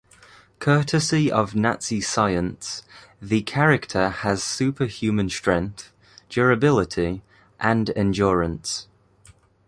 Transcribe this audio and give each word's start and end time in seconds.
Courtesy 0.57 1.31
of 1.31 1.53
Nazi 1.53 2.01
science, 2.01 2.81
the 3.21 3.43
character 3.43 4.09
has 4.09 4.43
superhuman 4.43 5.29
strength, 5.29 5.93
durability, 6.27 7.21
and 7.59 7.91
endurance. 7.95 8.87